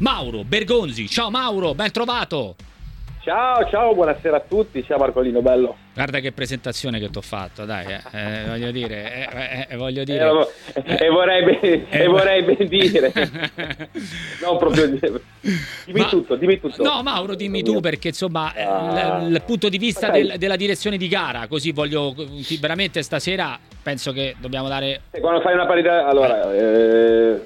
Mauro 0.00 0.42
Bergonzi. 0.42 1.06
Ciao 1.08 1.30
Mauro, 1.30 1.72
ben 1.72 1.92
trovato. 1.92 2.56
Ciao, 3.22 3.64
ciao, 3.70 3.94
buonasera 3.94 4.38
a 4.38 4.40
tutti. 4.40 4.82
Ciao 4.82 4.98
Marcolino, 4.98 5.40
bello. 5.40 5.76
Guarda 5.94 6.18
che 6.18 6.32
presentazione 6.32 6.98
che 6.98 7.10
ti 7.10 7.18
ho 7.18 7.20
fatto, 7.20 7.64
dai, 7.64 7.86
eh, 7.86 8.00
eh, 8.10 8.44
voglio 8.48 8.72
dire, 8.72 9.28
eh, 9.30 9.66
eh 9.70 9.76
voglio 9.76 10.02
dire. 10.02 10.48
e 10.74 11.08
vorrei 11.08 11.44
ben, 11.44 11.86
e 11.88 12.06
vorrei 12.08 12.42
ben 12.42 12.66
dire. 12.66 13.12
non 14.42 14.58
proprio 14.58 14.88
dimmi 14.88 15.20
Ma, 15.92 16.08
tutto, 16.08 16.34
dimmi 16.34 16.58
tutto. 16.58 16.82
No, 16.82 17.00
Mauro, 17.04 17.36
dimmi 17.36 17.62
tu 17.62 17.78
perché 17.78 18.08
insomma, 18.08 18.52
ah, 18.52 19.22
il, 19.22 19.30
il, 19.32 19.42
punto 19.46 19.68
di 19.68 19.78
vista 19.78 20.10
del, 20.10 20.34
della 20.38 20.56
direzione 20.56 20.96
di 20.96 21.06
gara, 21.06 21.46
così 21.46 21.70
voglio 21.70 22.12
veramente 22.60 23.00
stasera 23.00 23.56
penso 23.84 24.12
che 24.12 24.34
dobbiamo 24.40 24.66
dare 24.66 25.02
Quando 25.20 25.42
fai 25.42 25.52
una 25.52 25.66
parità, 25.66 26.08
allora 26.08 26.52
eh, 26.52 27.40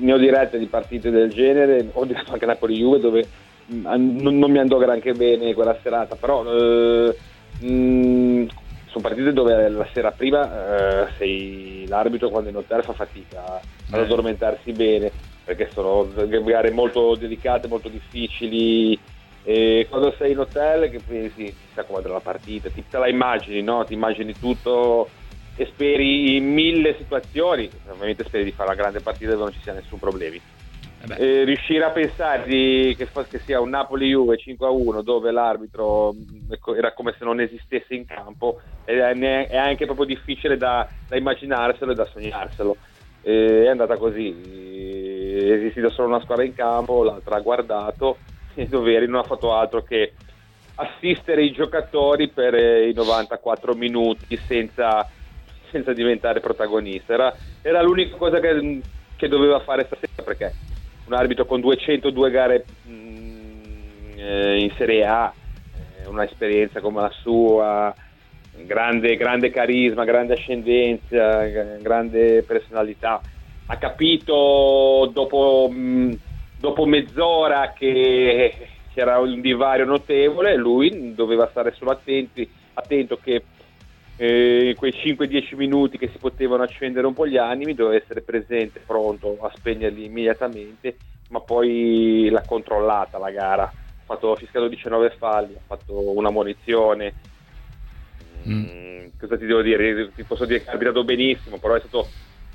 ne 0.00 0.12
ho 0.12 0.18
dirette 0.18 0.58
di 0.58 0.66
partite 0.66 1.10
del 1.10 1.30
genere, 1.30 1.88
ho 1.92 2.04
diretto 2.04 2.32
anche 2.32 2.46
Napoli-Juve 2.46 3.00
dove 3.00 3.26
mm, 3.72 3.86
non, 4.20 4.38
non, 4.38 4.50
mi 4.50 4.58
andò 4.58 4.78
granché 4.78 5.12
bene 5.12 5.54
quella 5.54 5.76
serata, 5.82 6.16
però 6.16 6.44
eh, 6.44 7.16
mh, 7.60 7.66
mm, 7.70 8.46
sono 8.86 9.02
partite 9.02 9.32
dove 9.32 9.68
la 9.68 9.88
sera 9.92 10.10
prima 10.12 11.06
eh, 11.06 11.12
sei 11.18 11.86
l'arbitro 11.86 12.30
quando 12.30 12.48
è 12.48 12.52
in 12.52 12.58
hotel 12.58 12.82
fa 12.82 12.92
fatica 12.92 13.60
ad 13.90 13.98
eh. 13.98 14.02
addormentarsi 14.02 14.72
bene 14.72 15.10
perché 15.44 15.70
sono 15.72 16.06
gare 16.14 16.70
molto 16.70 17.14
delicate, 17.14 17.68
molto 17.68 17.88
difficili 17.88 18.98
e 19.44 19.86
quando 19.88 20.14
sei 20.18 20.32
in 20.32 20.40
hotel 20.40 20.90
che 20.90 21.00
pensi 21.00 21.44
chissà 21.44 21.84
come 21.84 21.98
andrà 21.98 22.12
la 22.12 22.20
partita, 22.20 22.68
ti, 22.68 22.84
te 22.86 22.98
la 22.98 23.08
immagini, 23.08 23.62
no? 23.62 23.82
ti 23.86 23.94
immagini 23.94 24.34
tutto 24.38 25.08
e 25.58 25.66
speri 25.66 26.36
in 26.36 26.52
mille 26.52 26.94
situazioni, 26.96 27.68
ovviamente 27.88 28.22
speri 28.22 28.44
di 28.44 28.52
fare 28.52 28.70
una 28.70 28.78
grande 28.78 29.00
partita 29.00 29.32
dove 29.32 29.42
non 29.42 29.52
ci 29.52 29.60
sia 29.60 29.72
nessun 29.72 29.98
problema. 29.98 30.36
Eh 30.36 30.58
eh, 31.16 31.44
riuscire 31.44 31.84
a 31.84 31.90
pensare 31.90 32.44
di, 32.46 32.94
che, 32.96 33.08
che, 33.28 33.38
sia 33.40 33.60
un 33.60 33.70
Napoli-Juve 33.70 34.36
5-1 34.36 35.02
dove 35.02 35.32
l'arbitro 35.32 36.14
ecco, 36.48 36.74
era 36.74 36.92
come 36.92 37.14
se 37.18 37.24
non 37.24 37.40
esistesse 37.40 37.94
in 37.94 38.04
campo 38.04 38.60
è, 38.84 38.92
anche 39.56 39.84
proprio 39.84 40.06
difficile 40.06 40.56
da, 40.56 40.88
da 41.08 41.16
immaginarselo 41.16 41.92
e 41.92 41.94
da 41.94 42.04
sognarselo. 42.04 42.76
Eh, 43.22 43.64
è 43.64 43.68
andata 43.68 43.96
così, 43.96 44.30
è 44.30 45.52
esistita 45.52 45.90
solo 45.90 46.06
una 46.06 46.20
squadra 46.20 46.44
in 46.44 46.54
campo, 46.54 47.02
l'altra 47.02 47.36
ha 47.36 47.40
guardato 47.40 48.18
e 48.54 48.66
Doveri 48.66 49.06
non 49.06 49.20
ha 49.20 49.24
fatto 49.24 49.52
altro 49.52 49.82
che 49.82 50.12
assistere 50.76 51.42
i 51.42 51.50
giocatori 51.50 52.28
per 52.28 52.54
i 52.54 52.92
94 52.92 53.74
minuti 53.74 54.36
senza 54.36 55.08
senza 55.70 55.92
diventare 55.92 56.40
protagonista. 56.40 57.14
Era, 57.14 57.34
era 57.62 57.82
l'unica 57.82 58.16
cosa 58.16 58.40
che, 58.40 58.80
che, 59.16 59.28
doveva 59.28 59.60
fare 59.60 59.84
stasera 59.86 60.22
perché 60.22 60.52
un 61.06 61.14
arbitro 61.14 61.46
con 61.46 61.60
202 61.60 62.30
gare 62.30 62.64
mh, 62.84 62.92
mm, 62.92 64.18
eh, 64.18 64.60
in 64.60 64.72
Serie 64.76 65.06
A, 65.06 65.32
eh, 66.02 66.08
una 66.08 66.24
esperienza 66.24 66.80
come 66.80 67.00
la 67.00 67.12
sua, 67.20 67.94
grande, 68.64 69.16
grande 69.16 69.50
carisma, 69.50 70.04
grande 70.04 70.34
ascendenza, 70.34 71.44
grande 71.44 72.42
personalità, 72.42 73.20
ha 73.66 73.76
capito 73.76 75.10
dopo, 75.12 75.68
mh, 75.70 75.76
mm, 75.78 76.12
dopo 76.58 76.86
mezz'ora 76.86 77.72
che 77.72 78.54
c'era 78.94 79.18
un 79.18 79.40
divario 79.40 79.84
notevole, 79.84 80.56
lui 80.56 81.14
doveva 81.14 81.48
stare 81.50 81.72
solo 81.76 81.92
attenti, 81.92 82.48
attento 82.74 83.18
che 83.22 83.42
eh, 84.20 84.74
quei 84.76 84.92
5-10 84.92 85.54
minuti 85.54 85.96
che 85.96 86.08
si 86.08 86.18
potevano 86.18 86.64
accendere 86.64 87.06
un 87.06 87.14
po' 87.14 87.26
gli 87.26 87.36
animi, 87.36 87.74
doveva 87.74 88.02
essere 88.02 88.20
presente, 88.20 88.82
pronto 88.84 89.38
a 89.40 89.52
spegnerli 89.54 90.04
immediatamente, 90.04 90.96
ma 91.28 91.40
poi 91.40 92.28
l'ha 92.28 92.42
controllata 92.44 93.16
la 93.18 93.30
gara. 93.30 93.62
Ha 93.62 93.72
fatto 94.04 94.34
fiscato 94.34 94.66
19 94.66 95.10
falli, 95.10 95.54
ha 95.54 95.60
fatto 95.64 96.16
una 96.16 96.30
munizione. 96.30 97.14
Mm. 98.48 98.52
Mm, 98.52 99.06
cosa 99.16 99.38
ti 99.38 99.46
devo 99.46 99.62
dire? 99.62 100.10
Ti 100.12 100.24
posso 100.24 100.44
dire 100.46 100.64
che 100.64 100.70
è 100.70 100.74
abitato 100.74 101.04
benissimo, 101.04 101.58
però 101.58 101.74
è 101.74 101.80
stato 101.80 102.08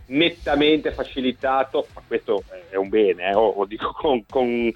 nettamente 0.07 0.91
facilitato, 0.91 1.87
ma 1.95 2.01
questo 2.05 2.43
è 2.69 2.75
un 2.75 2.89
bene, 2.89 3.29
eh, 3.29 3.35
o, 3.35 3.63
dico 3.65 3.93
con, 3.93 4.25
con, 4.27 4.69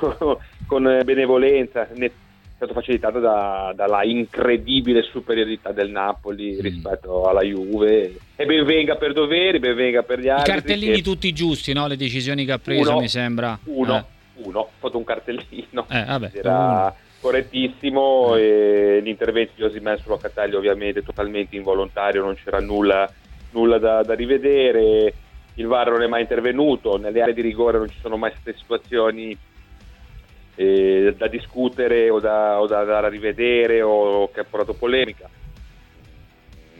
con 0.66 1.00
benevolenza, 1.04 1.86
net, 1.94 2.14
stato 2.62 2.74
facilitato 2.74 3.18
da, 3.18 3.72
dalla 3.74 4.04
incredibile 4.04 5.02
superiorità 5.02 5.72
del 5.72 5.90
Napoli 5.90 6.54
mm. 6.54 6.60
rispetto 6.60 7.28
alla 7.28 7.42
Juve 7.42 8.14
e 8.36 8.46
ben 8.46 8.64
venga 8.64 8.94
per 8.94 9.12
doveri, 9.12 9.58
ben 9.58 9.74
venga 9.74 10.02
per 10.02 10.20
gli 10.20 10.28
altri. 10.28 10.50
I 10.50 10.54
cartellini 10.54 10.96
che... 10.96 11.02
tutti 11.02 11.32
giusti, 11.32 11.72
no? 11.72 11.88
le 11.88 11.96
decisioni 11.96 12.44
che 12.44 12.52
ha 12.52 12.58
preso 12.58 12.90
uno, 12.90 13.00
mi 13.00 13.08
sembra. 13.08 13.58
Uno, 13.64 13.96
eh. 13.96 14.04
uno, 14.44 14.58
ho 14.60 14.70
fatto 14.78 14.96
un 14.96 15.04
cartellino, 15.04 15.86
eh, 15.90 16.04
vabbè, 16.04 16.30
era 16.34 16.56
uno. 16.56 16.94
correttissimo 17.20 18.36
e 18.36 19.00
l'intervento 19.02 19.52
di 19.56 19.64
Osimè 19.64 19.98
su 19.98 20.08
Locatelli 20.08 20.54
ovviamente 20.54 21.02
totalmente 21.02 21.56
involontario, 21.56 22.22
non 22.22 22.36
c'era 22.36 22.60
nulla, 22.60 23.10
nulla 23.50 23.78
da, 23.78 24.02
da 24.02 24.14
rivedere, 24.14 25.12
il 25.54 25.66
VAR 25.66 25.90
non 25.90 26.02
è 26.02 26.06
mai 26.06 26.20
intervenuto, 26.22 26.96
nelle 26.96 27.22
aree 27.22 27.34
di 27.34 27.42
rigore 27.42 27.78
non 27.78 27.88
ci 27.88 27.98
sono 28.00 28.16
mai 28.16 28.32
state 28.36 28.56
situazioni 28.56 29.36
eh, 30.54 31.14
da 31.16 31.28
discutere 31.28 32.10
o 32.10 32.20
da, 32.20 32.60
o 32.60 32.66
da, 32.66 32.84
da 32.84 33.08
rivedere 33.08 33.82
o 33.82 34.30
che 34.30 34.40
ha 34.40 34.44
portato 34.44 34.74
polemica. 34.74 35.28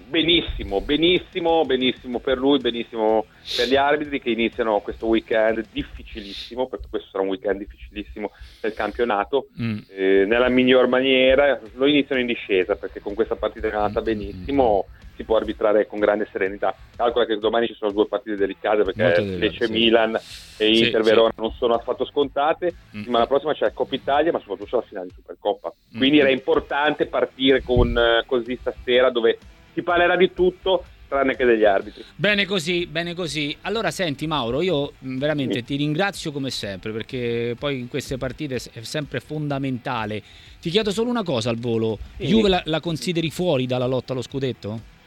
Benissimo, 0.08 0.82
benissimo, 0.82 1.64
benissimo 1.64 2.18
per 2.18 2.36
lui, 2.36 2.58
benissimo 2.58 3.24
per 3.56 3.66
gli 3.66 3.76
arbitri 3.76 4.20
che 4.20 4.28
iniziano 4.28 4.80
questo 4.80 5.06
weekend 5.06 5.64
difficilissimo, 5.72 6.66
perché 6.66 6.88
questo 6.90 7.08
sarà 7.10 7.22
un 7.22 7.30
weekend 7.30 7.60
difficilissimo 7.60 8.30
del 8.60 8.74
campionato, 8.74 9.46
mm. 9.58 9.78
eh, 9.88 10.24
nella 10.26 10.50
miglior 10.50 10.86
maniera. 10.86 11.58
Lo 11.76 11.86
iniziano 11.86 12.20
in 12.20 12.26
discesa 12.26 12.76
perché 12.76 13.00
con 13.00 13.14
questa 13.14 13.36
partita 13.36 13.68
è 13.68 13.72
andata 13.72 14.02
mm. 14.02 14.04
benissimo. 14.04 14.86
Mm 14.86 15.00
si 15.14 15.24
può 15.24 15.36
arbitrare 15.36 15.86
con 15.86 15.98
grande 15.98 16.28
serenità. 16.30 16.74
Calcola 16.96 17.26
che 17.26 17.38
domani 17.38 17.66
ci 17.66 17.74
sono 17.74 17.92
due 17.92 18.06
partite 18.06 18.36
delicate 18.36 18.82
perché 18.82 19.20
Lecce 19.20 19.66
sì. 19.66 19.72
Milan 19.72 20.14
e 20.14 20.20
sì, 20.56 20.84
Inter 20.84 21.02
Verona 21.02 21.32
sì. 21.34 21.40
non 21.40 21.52
sono 21.52 21.74
affatto 21.74 22.04
scontate, 22.04 22.74
mm. 22.96 23.04
ma 23.08 23.18
la 23.18 23.26
prossima 23.26 23.54
c'è 23.54 23.72
Coppa 23.72 23.94
Italia, 23.94 24.32
ma 24.32 24.40
soprattutto 24.40 24.76
la 24.76 24.82
finale 24.82 25.06
di 25.06 25.14
Supercoppa. 25.14 25.72
Mm. 25.94 25.98
Quindi 25.98 26.18
era 26.18 26.30
importante 26.30 27.06
partire 27.06 27.62
con 27.62 27.96
eh, 27.96 28.24
così 28.26 28.56
stasera 28.60 29.10
dove 29.10 29.38
si 29.72 29.82
parlerà 29.82 30.16
di 30.16 30.32
tutto 30.32 30.84
tranne 31.12 31.36
che 31.36 31.44
degli 31.44 31.64
arbitri. 31.64 32.02
Bene 32.16 32.46
così, 32.46 32.86
bene 32.86 33.14
così. 33.14 33.54
Allora 33.62 33.90
senti 33.90 34.26
Mauro, 34.26 34.62
io 34.62 34.94
mm, 35.04 35.18
veramente 35.18 35.56
sì. 35.56 35.64
ti 35.64 35.76
ringrazio 35.76 36.32
come 36.32 36.48
sempre 36.48 36.90
perché 36.92 37.54
poi 37.58 37.78
in 37.78 37.88
queste 37.88 38.16
partite 38.16 38.54
è 38.72 38.82
sempre 38.82 39.20
fondamentale. 39.20 40.22
Ti 40.60 40.70
chiedo 40.70 40.90
solo 40.90 41.10
una 41.10 41.22
cosa 41.22 41.50
al 41.50 41.58
volo, 41.58 41.98
sì. 42.16 42.26
Juve 42.26 42.48
la, 42.48 42.62
la 42.66 42.80
consideri 42.80 43.30
fuori 43.30 43.66
dalla 43.66 43.86
lotta 43.86 44.12
allo 44.12 44.22
scudetto? 44.22 45.00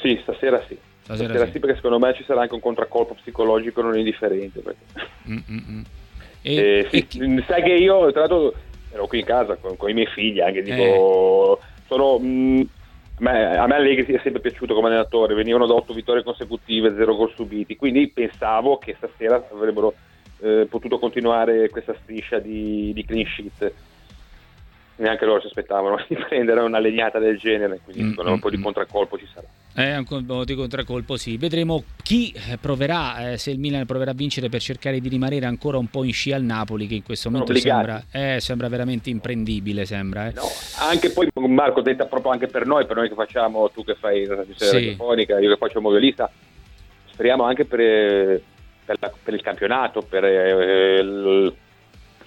Sì, 0.00 0.18
stasera 0.22 0.62
sì. 0.66 0.76
Stasera, 1.02 1.28
stasera 1.28 1.46
sì. 1.46 1.52
sì. 1.52 1.58
perché 1.58 1.76
secondo 1.76 1.98
me 1.98 2.14
ci 2.14 2.24
sarà 2.24 2.42
anche 2.42 2.54
un 2.54 2.60
contraccolpo 2.60 3.14
psicologico 3.14 3.82
non 3.82 3.96
indifferente. 3.96 4.62
Mm, 5.28 5.38
mm, 5.50 5.58
mm. 5.70 5.82
E, 6.40 6.54
eh, 6.54 6.88
sì, 6.90 7.06
chi... 7.06 7.44
Sai 7.46 7.62
che 7.64 7.72
io, 7.72 8.12
tra 8.12 8.20
l'altro, 8.20 8.54
ero 8.92 9.06
qui 9.08 9.18
in 9.18 9.24
casa 9.24 9.56
con, 9.56 9.76
con 9.76 9.90
i 9.90 9.92
miei 9.92 10.06
figli, 10.06 10.40
anche 10.40 10.62
dico, 10.62 11.58
eh. 11.58 11.62
sono... 11.88 12.18
Mh, 12.18 12.68
a 13.20 13.22
me, 13.22 13.56
a 13.56 13.66
me 13.66 13.74
Allegri 13.74 14.14
è 14.14 14.20
sempre 14.22 14.40
piaciuto 14.40 14.74
come 14.74 14.86
allenatore, 14.86 15.34
venivano 15.34 15.66
da 15.66 15.74
otto 15.74 15.92
vittorie 15.92 16.22
consecutive, 16.22 16.94
zero 16.94 17.16
gol 17.16 17.32
subiti, 17.34 17.74
quindi 17.74 18.08
pensavo 18.08 18.78
che 18.78 18.94
stasera 18.96 19.44
avrebbero 19.52 19.92
eh, 20.38 20.68
potuto 20.70 21.00
continuare 21.00 21.68
questa 21.68 21.96
striscia 22.00 22.38
di, 22.38 22.92
di 22.94 23.04
clean 23.04 23.26
sheet 23.26 23.72
neanche 24.98 25.24
loro 25.24 25.40
si 25.40 25.46
aspettavano 25.46 26.02
di 26.06 26.16
prendere 26.16 26.60
una 26.60 26.78
legnata 26.78 27.18
del 27.18 27.38
genere, 27.38 27.80
quindi 27.82 28.02
mm, 28.02 28.26
un 28.26 28.38
po' 28.38 28.50
di 28.50 28.56
mm, 28.56 28.60
mm. 28.60 28.62
contraccolpo 28.62 29.18
ci 29.18 29.26
sarà. 29.32 29.46
Eh, 29.78 29.96
un 29.96 30.26
po' 30.26 30.44
di 30.44 30.56
contraccolpo 30.56 31.16
sì. 31.16 31.36
Vedremo 31.36 31.84
chi 32.02 32.32
eh, 32.32 32.58
proverà, 32.58 33.30
eh, 33.30 33.38
se 33.38 33.52
il 33.52 33.60
Milan 33.60 33.86
proverà 33.86 34.10
a 34.10 34.14
vincere 34.14 34.48
per 34.48 34.60
cercare 34.60 34.98
di 34.98 35.08
rimanere 35.08 35.46
ancora 35.46 35.78
un 35.78 35.86
po' 35.86 36.02
in 36.02 36.12
scia 36.12 36.34
al 36.34 36.42
Napoli, 36.42 36.88
che 36.88 36.96
in 36.96 37.04
questo 37.04 37.30
momento 37.30 37.54
sembra, 37.54 38.02
eh, 38.10 38.40
sembra, 38.40 38.68
veramente 38.68 39.08
imprendibile. 39.08 39.86
Sembra, 39.86 40.26
eh. 40.26 40.32
no, 40.32 40.42
anche 40.80 41.10
poi 41.10 41.28
Marco, 41.34 41.80
detta 41.80 42.06
proprio 42.06 42.32
anche 42.32 42.48
per 42.48 42.66
noi, 42.66 42.86
per 42.86 42.96
noi 42.96 43.08
che 43.08 43.14
facciamo, 43.14 43.70
tu 43.70 43.84
che 43.84 43.94
fai 43.94 44.26
la 44.26 44.34
trasmissione 44.34 44.72
sì. 44.72 44.78
radiofonica, 44.78 45.38
io 45.38 45.50
che 45.50 45.56
faccio 45.56 45.78
il 45.78 45.84
moviolista, 45.84 46.28
speriamo 47.12 47.44
anche 47.44 47.64
per, 47.64 47.78
per, 48.84 48.96
la, 48.98 49.12
per 49.22 49.34
il 49.34 49.42
campionato, 49.42 50.02
per 50.02 50.24
eh, 50.24 50.98
il 50.98 51.54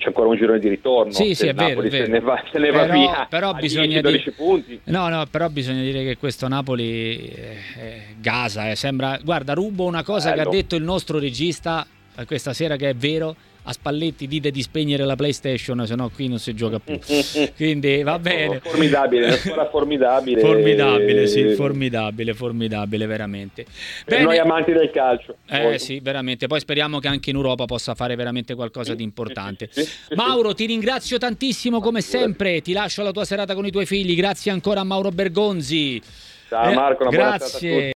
c'è 0.01 0.07
ancora 0.07 0.27
un 0.27 0.35
girone 0.35 0.59
di 0.59 0.67
ritorno. 0.67 1.11
Sì, 1.11 1.35
sì, 1.35 1.47
è 1.47 1.53
vero, 1.53 1.81
è 1.81 1.89
vero. 1.89 2.05
Se 2.05 2.11
ne 2.11 2.19
va, 2.19 2.43
se 2.51 2.59
ne 2.59 2.71
va 2.71 2.81
però, 2.81 2.93
via. 2.93 3.27
Però 3.29 3.53
bisogna 3.53 4.01
10, 4.01 4.17
dire... 4.17 4.31
punti. 4.31 4.81
No, 4.85 5.07
no, 5.07 5.25
però 5.29 5.47
bisogna 5.49 5.81
dire 5.81 6.03
che 6.03 6.17
questo 6.17 6.47
Napoli 6.47 7.27
è, 7.27 7.79
è 7.79 8.01
gasa, 8.19 8.69
eh. 8.69 8.75
sembra... 8.75 9.19
Guarda, 9.23 9.53
rubo 9.53 9.85
una 9.85 10.03
cosa 10.03 10.31
Bello. 10.31 10.41
che 10.41 10.47
ha 10.47 10.51
detto 10.51 10.75
il 10.75 10.83
nostro 10.83 11.19
regista 11.19 11.85
questa 12.25 12.53
sera 12.53 12.75
che 12.75 12.89
è 12.89 12.95
vero, 12.95 13.35
a 13.63 13.73
Spalletti 13.73 14.27
dite 14.27 14.49
di 14.49 14.61
spegnere 14.61 15.05
la 15.05 15.15
PlayStation, 15.15 15.85
se 15.85 15.95
no 15.95 16.09
qui 16.09 16.27
non 16.27 16.39
si 16.39 16.53
gioca 16.53 16.79
più. 16.79 16.99
Quindi 17.55 18.01
va 18.03 18.17
bene. 18.17 18.59
Formidabile, 18.59 19.25
una 19.25 19.35
squadra 19.35 19.69
formidabile. 19.69 20.41
Formidabile, 20.41 21.27
sì, 21.27 21.53
formidabile, 21.53 22.33
formidabile, 22.33 23.05
veramente. 23.05 23.63
Per 23.63 24.17
bene. 24.17 24.23
noi 24.23 24.37
amanti 24.37 24.71
del 24.71 24.89
calcio. 24.89 25.37
Eh 25.47 25.61
molto. 25.61 25.77
sì, 25.77 25.99
veramente. 25.99 26.47
Poi 26.47 26.59
speriamo 26.59 26.99
che 26.99 27.07
anche 27.07 27.29
in 27.29 27.35
Europa 27.35 27.65
possa 27.65 27.93
fare 27.93 28.15
veramente 28.15 28.55
qualcosa 28.55 28.95
di 28.95 29.03
importante. 29.03 29.69
Mauro, 30.15 30.53
ti 30.53 30.65
ringrazio 30.65 31.17
tantissimo 31.17 31.79
come 31.79 32.01
sempre. 32.01 32.61
Ti 32.61 32.73
lascio 32.73 33.03
la 33.03 33.11
tua 33.11 33.25
serata 33.25 33.53
con 33.53 33.65
i 33.65 33.71
tuoi 33.71 33.85
figli. 33.85 34.15
Grazie 34.15 34.51
ancora 34.51 34.79
a 34.79 34.83
Mauro 34.83 35.11
Bergonzi. 35.11 36.01
Ciao 36.51 36.73
Marco, 36.73 37.03
una 37.03 37.11
Grazie. 37.11 37.87